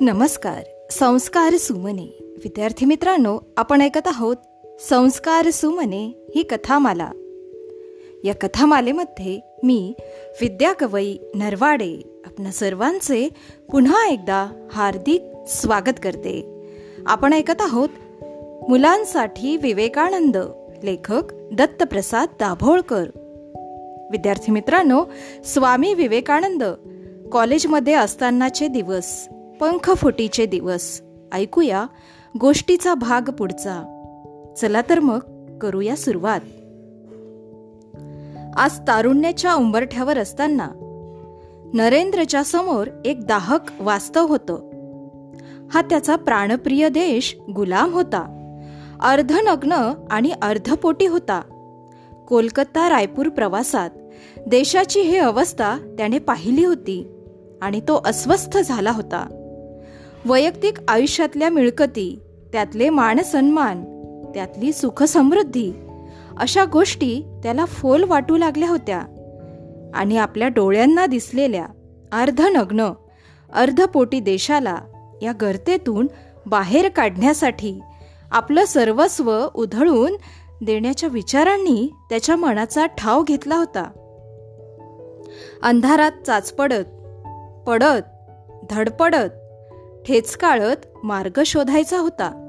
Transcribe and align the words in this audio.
नमस्कार. 0.00 0.62
संस्कार 0.90 1.56
सुमने. 1.56 2.18
विद्यार्थी 2.20 2.86
मित्रांनो 2.86 3.38
आपण 3.56 3.80
ऐकत 3.80 4.06
आहोत 4.06 4.36
संस्कार 4.80 5.50
सुमने 5.50 6.28
ही 6.34 6.42
कथामाला. 6.42 7.10
या 8.24 8.34
कथामालेमध्ये 8.34 9.40
मी 9.62 9.94
विद्या 10.40 10.72
कवई 10.72 11.16
नरवाडे 11.34 12.22
आपणा 12.24 12.50
सर्वांचे 12.50 13.28
पुन्हा 13.72 14.08
एकदा 14.08 14.68
हार्दिक 14.72 15.22
स्वागत 15.48 16.00
करते. 16.02 16.64
आपण 17.06 17.32
ऐकत 17.32 17.60
आहोत 17.60 17.88
मुलांसाठी 18.68 19.56
विवेकानंद 19.56 20.36
लेखक 20.84 21.22
दत्तप्रसाद 21.32 22.28
दाभोळकर. 22.40 23.04
विद्यार्थी 24.10 24.52
मित्रांनो 24.52 25.04
स्वामी 25.44 25.94
विवेकानंद 25.94 26.64
कॉलेजमध्ये 27.32 27.94
असतानाचे 27.94 28.68
दिवस. 28.68 29.28
पंखफुटीचे 29.60 30.46
दिवस. 30.46 31.02
ऐकूया 31.32 31.86
गोष्टीचा 32.40 32.94
भाग 32.94 33.30
पुढचा. 33.30 33.90
चला 34.56 34.82
तर 34.90 35.00
मग 35.00 35.18
करूया 35.58 35.96
सुरुवात. 35.96 36.40
आज 38.56 38.78
तारुण्याच्या 38.78 39.54
उंबरठ्यावर 39.54 40.18
असताना 40.18 40.68
नरेंद्रच्या 41.74 42.44
समोर 42.44 42.86
एक 43.04 43.26
दाहक 43.26 43.60
वास्तव 43.80 44.26
होतं. 44.26 44.54
हा 45.70 45.82
त्याचा 45.82 46.16
प्राणप्रिय 46.16 46.88
देश 46.88 47.36
गुलाम 47.54 47.92
होता. 47.92 48.40
अर्धनग्न 49.02 49.92
आणि 50.10 50.30
अर्धपोटी 50.42 51.06
होता. 51.06 51.40
कोलकाता 52.28 52.88
रायपूर 52.88 53.28
प्रवासात 53.28 53.90
देशाची 54.46 55.00
ही 55.00 55.16
अवस्था 55.16 55.76
त्याने 55.76 56.18
पाहिली 56.18 56.64
होती 56.64 57.06
आणि 57.62 57.80
तो 57.80 58.02
अस्वस्थ 58.04 58.58
झाला 58.58 58.90
होता. 58.90 59.43
वैयक्तिक 60.26 60.74
आयुष्यातल्या 60.88 61.50
मिळकती 61.50 62.18
त्यातले 62.52 62.90
मानसन्मान 62.90 63.84
त्यातली 64.34 64.72
सुखसमृद्धी 64.72 65.72
अशा 66.36 66.64
गोष्टी 66.64 67.40
त्याला 67.42 67.64
फोल 67.64 68.04
वाटू 68.04 68.36
लागल्या 68.36 68.68
होत्या. 68.68 69.02
आणि 69.94 70.16
आपल्या 70.16 70.48
डोळ्यांना 70.48 71.06
दिसलेल्या 71.06 71.66
अर्धनग्न 72.12 72.92
अर्धपोटी 73.52 74.20
देशाला 74.20 74.76
या 75.22 75.32
गर्तेतून 75.40 76.06
बाहेर 76.46 76.88
काढण्यासाठी 76.88 77.80
आपलं 78.30 78.64
सर्वस्व 78.64 79.46
उधळून 79.54 80.12
देण्याच्या 80.64 81.08
विचारांनी 81.08 81.92
त्याच्या 82.10 82.36
मनाचा 82.36 82.86
ठाव 82.86 83.22
घेतला 83.22 83.56
होता. 83.56 83.82
अंधारात 85.62 86.12
चाचपडत 86.26 86.84
पडत 87.66 88.02
धडपडत 88.70 89.28
ठेचकाळत 90.06 90.86
मार्ग 91.04 91.40
शोधायचा 91.46 91.98
होता. 91.98 92.40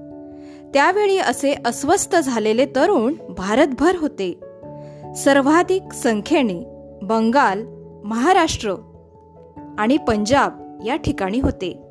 त्यावेळी 0.74 1.18
असे 1.18 1.56
अस्वस्थ 1.66 2.16
झालेले 2.16 2.66
तरुण 2.66 3.14
भारतभर 3.38 3.96
होते. 4.00 4.40
सर्वाधिक 5.16 5.94
संख्येने 5.94 6.64
बंगाल 7.02 7.66
महाराष्ट्र 8.06 8.76
आणि 9.78 9.98
पंजाब 9.98 10.80
या 10.86 10.96
ठिकाणी 10.96 11.40
होते. 11.40 11.82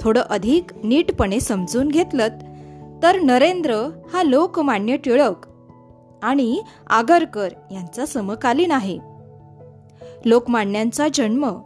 थोडं 0.00 0.20
अधिक 0.20 0.64
नीटपणे 0.84 1.40
समजून 1.40 1.88
घेतलं 1.88 2.28
तर 3.02 3.20
नरेंद्र 3.20 3.74
हा 4.12 4.22
लोकमान्य 4.22 4.96
टिळक 4.96 5.46
आणि 6.22 6.62
आगरकर 6.86 7.48
यांचा 7.70 8.06
समकालीन 8.06 8.72
आहे. 8.72 8.98
लोकमान्यांचा 10.24 11.08
जन्म 11.14 11.60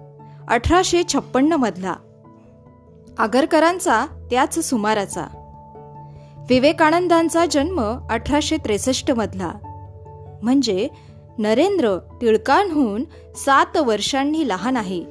अठराशे 0.49 1.03
छप्पन्न 1.13 1.53
मधला. 1.53 1.95
आगरकरांचा 3.19 4.07
त्याच 4.31 4.59
सुमाराचा. 4.59 5.25
विवेकानंदांचा 6.49 7.47
जन्म 7.47 7.99
अठराशे 8.11 8.57
त्रेसष्ट 8.57 9.11
मधला. 9.11 9.53
म्हणजे 10.43 10.89
नरेंद्र 11.39 11.97
टिळकांहून 12.21 13.05
सात 13.35 13.77
वर्षांनी 13.77 14.49
लहान 14.49 14.77
आहे. 14.77 15.05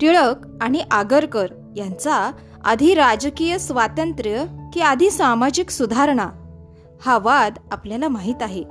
टिळक 0.00 0.34
आणि 0.60 0.82
आगरकर 0.90 1.46
यांचा 1.76 2.32
आधी 2.64 2.94
राजकीय 2.94 3.58
स्वातंत्र्य 3.58 4.44
की 4.72 4.80
आधी 4.80 5.10
सामाजिक 5.10 5.70
सुधारणा 5.70 6.26
हा 7.06 7.18
वाद 7.18 7.54
आपल्याला 7.72 8.08
माहीत 8.08 8.42
आहे. 8.42 8.64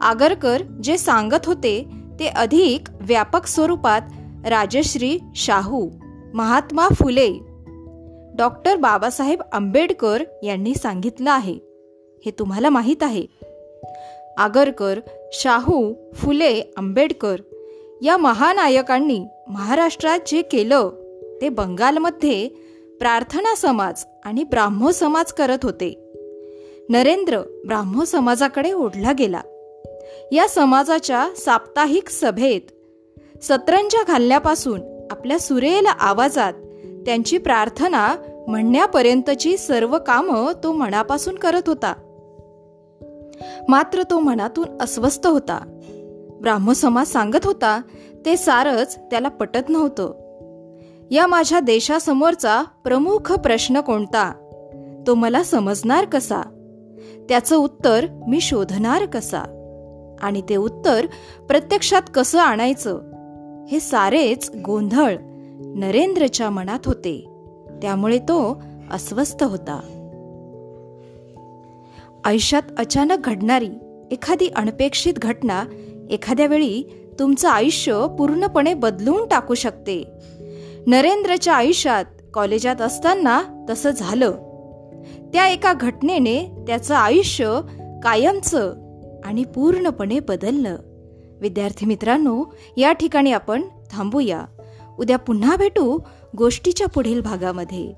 आगरकर 0.00 0.62
जे 0.62 0.98
सांगत 0.98 1.46
होते 1.46 1.88
ते 2.20 2.26
अधिक 2.26 2.90
व्यापक 3.00 3.46
स्वरूपात 3.46 4.00
राजश्री 4.46 5.18
शाहू. 5.36 5.90
महात्मा 6.34 6.88
फुले. 6.88 7.28
डॉक्टर 8.36 8.76
बाबासाहेब 8.76 9.42
आंबेडकर 9.52 10.22
यांनी 10.42 10.74
सांगितलं 10.74 11.30
आहे. 11.30 11.58
हे 12.26 12.30
तुम्हाला 12.30 12.70
माहीत 12.70 13.02
आहे. 13.02 13.26
आगरकर 14.36 15.00
शाहू 15.32 15.94
फुले 16.14 16.72
आंबेडकर 16.76 17.36
या 18.02 18.16
महानायकांनी 18.16 19.24
महाराष्ट्रात 19.48 20.18
जे 20.26 20.42
केलं. 20.42 20.90
ते 21.40 21.48
बंगालमध्ये 21.48 22.48
प्रार्थना 23.00 23.54
समाज 23.54 24.04
आणि 24.24 24.44
ब्राह्मो 24.44 24.92
समाज 24.92 25.32
करत 25.32 25.58
होते. 25.62 26.12
नरेंद्र 26.88 27.42
ब्राह्मो 27.66 28.04
समाजाकडे 28.04 28.72
ओढला 28.72 29.12
गेला. 29.12 29.40
या 30.32 30.48
समाजाच्या 30.48 31.28
साप्ताहिक 31.36 32.08
सभेत 32.08 32.60
सतरंजा 33.42 34.02
घालण्यापासून 34.08 34.95
आपल्या 35.16 35.38
सुरेल 35.38 35.86
आवाजात 35.86 36.52
त्यांची 37.06 37.38
प्रार्थना 37.38 38.14
म्हणण्यापर्यंतची 38.48 39.56
सर्व 39.56 39.98
कामं 39.98 40.52
तो 40.64 40.72
मनापासून 40.72 41.34
करत 41.34 41.62
होता. 41.66 41.94
मात्र 43.68 44.02
तो 44.02 44.18
मनातून 44.18 44.78
अस्वस्थ 44.80 45.26
होता. 45.26 45.80
ब्राह्मसमाज 46.40 47.06
सांगत 47.06 47.44
होता 47.44 47.80
ते 48.26 48.36
सारच 48.36 48.96
त्याला 48.96 49.28
पटत 49.28 49.68
नव्हतं. 49.68 50.12
या 51.10 51.26
माझ्या 51.26 51.60
देशासमोरचा 51.60 52.62
प्रमुख 52.84 53.32
प्रश्न 53.32 53.80
कोणता? 53.80 54.32
तो 55.06 55.14
मला 55.14 55.42
समजणार 55.42 56.04
कसा? 56.04 56.42
त्याचं 57.28 57.56
उत्तर 57.56 58.06
मी 58.26 58.40
शोधणार 58.40 59.06
कसा? 59.06 59.40
आणि 60.22 60.42
ते 60.48 60.56
उत्तर 60.56 61.06
प्रत्यक्षात 61.48 62.02
कसं 62.14 62.38
आणायचं? 62.38 63.00
हे 63.70 63.80
सारेच 63.80 64.50
गोंधळ 64.64 65.16
नरेंद्रच्या 65.76 66.50
मनात 66.50 66.78
होते. 66.86 67.26
त्यामुळे 67.82 68.18
तो 68.18 68.62
अस्वस्थ 68.90 69.42
होता. 69.42 69.80
आयुष्यात 72.24 72.62
अचानक 72.78 73.16
घडणारी 73.24 73.68
एखादी 74.10 74.48
अनपेक्षित 74.56 75.14
घटना 75.14 75.64
एखाद्या 76.10 76.46
वेळी 76.46 76.82
तुमचं 77.18 77.48
आयुष्य 77.48 78.06
पूर्णपणे 78.18 78.74
बदलून 78.74 79.28
टाकू 79.28 79.54
शकते. 79.54 80.04
नरेंद्रच्या 80.86 81.54
आयुष्यात 81.54 82.04
कॉलेजात 82.34 82.82
असताना 82.82 83.66
तसं 83.70 83.90
झालं. 83.90 84.30
त्या 85.32 85.48
एका 85.48 85.72
घटनेने 85.72 86.64
त्याचं 86.66 86.94
आयुष्य 86.94 87.60
कायमचं 88.04 88.74
आणि 89.24 89.44
पूर्णपणे 89.44 90.20
बदललं. 90.20 90.76
विद्यार्थी 91.40 91.86
मित्रांनो 91.86 92.44
या 92.76 92.92
ठिकाणी 92.92 93.32
आपण 93.32 93.62
थांबूया. 93.90 94.44
उद्या 94.98 95.18
पुन्हा 95.18 95.56
भेटू 95.56 95.98
गोष्टीच्या 96.36 96.86
पुढील 96.86 97.20
भागामध्ये. 97.20 97.92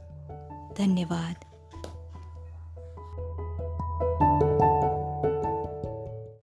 धन्यवाद. 0.78 1.44